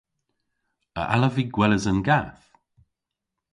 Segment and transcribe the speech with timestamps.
[0.99, 2.45] A allav vy gweles an gath?